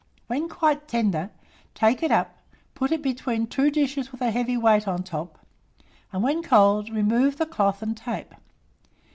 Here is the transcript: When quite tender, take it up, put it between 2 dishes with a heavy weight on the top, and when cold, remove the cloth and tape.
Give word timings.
When 0.25 0.49
quite 0.49 0.87
tender, 0.87 1.29
take 1.75 2.01
it 2.01 2.09
up, 2.09 2.35
put 2.73 2.91
it 2.91 3.03
between 3.03 3.45
2 3.45 3.69
dishes 3.69 4.11
with 4.11 4.19
a 4.21 4.31
heavy 4.31 4.57
weight 4.57 4.87
on 4.87 5.01
the 5.03 5.07
top, 5.07 5.37
and 6.11 6.23
when 6.23 6.41
cold, 6.41 6.89
remove 6.89 7.37
the 7.37 7.45
cloth 7.45 7.83
and 7.83 7.95
tape. 7.95 8.33